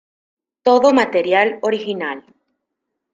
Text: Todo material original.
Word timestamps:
Todo 0.63 0.87
material 0.93 1.59
original. 1.61 2.19